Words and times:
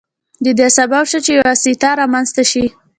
د 0.43 0.47
دې 0.59 0.67
سبب 0.77 1.03
شو 1.09 1.19
چې 1.25 1.31
یو 1.35 1.41
واسطه 1.49 1.89
رامنځته 2.01 2.43
شي. 2.51 2.65